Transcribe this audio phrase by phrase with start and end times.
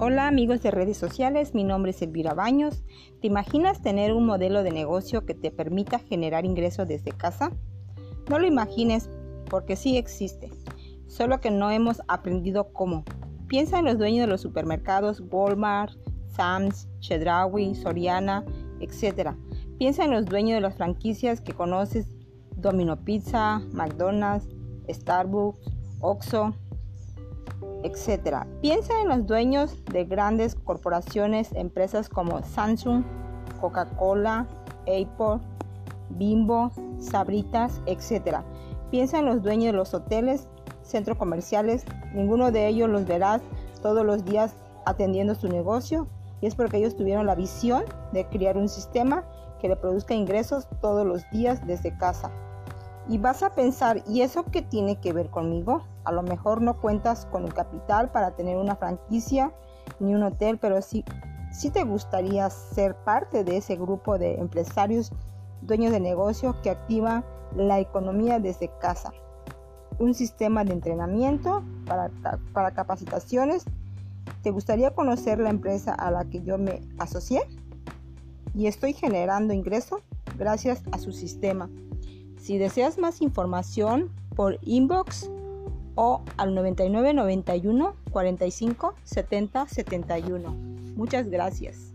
[0.00, 2.84] Hola amigos de redes sociales, mi nombre es Elvira Baños.
[3.20, 7.50] ¿Te imaginas tener un modelo de negocio que te permita generar ingresos desde casa?
[8.30, 9.10] No lo imagines
[9.50, 10.52] porque sí existe,
[11.08, 13.04] solo que no hemos aprendido cómo.
[13.48, 15.94] Piensa en los dueños de los supermercados Walmart,
[16.28, 18.44] Sam's, Chedraui, Soriana,
[18.78, 19.32] etc.
[19.78, 22.06] Piensa en los dueños de las franquicias que conoces,
[22.54, 24.46] Domino Pizza, McDonald's,
[24.88, 25.58] Starbucks,
[25.98, 26.54] Oxxo,
[27.82, 28.44] etc.
[28.60, 33.04] Piensa en los dueños de grandes corporaciones, empresas como Samsung,
[33.60, 34.46] Coca-Cola,
[34.82, 35.40] Apple,
[36.10, 38.38] Bimbo, Sabritas, etc.
[38.90, 40.48] Piensa en los dueños de los hoteles,
[40.82, 43.42] centros comerciales, ninguno de ellos los verás
[43.82, 44.54] todos los días
[44.86, 46.08] atendiendo su negocio
[46.40, 49.24] y es porque ellos tuvieron la visión de crear un sistema
[49.60, 52.30] que le produzca ingresos todos los días desde casa.
[53.08, 55.82] Y vas a pensar, ¿y eso qué tiene que ver conmigo?
[56.04, 59.50] A lo mejor no cuentas con el capital para tener una franquicia
[59.98, 61.04] ni un hotel, pero sí,
[61.50, 65.10] sí te gustaría ser parte de ese grupo de empresarios,
[65.62, 67.24] dueños de negocios que activan
[67.56, 69.12] la economía desde casa.
[69.98, 72.10] Un sistema de entrenamiento para,
[72.52, 73.64] para capacitaciones.
[74.42, 77.40] ¿Te gustaría conocer la empresa a la que yo me asocié?
[78.54, 80.02] Y estoy generando ingreso
[80.36, 81.70] gracias a su sistema.
[82.38, 85.30] Si deseas más información por inbox
[85.94, 90.50] o al 9991 45 70 71.
[90.96, 91.92] Muchas gracias.